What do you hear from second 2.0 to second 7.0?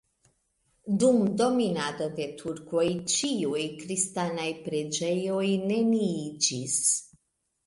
de turkoj ĉiuj kristanaj preĝejoj neniiĝis.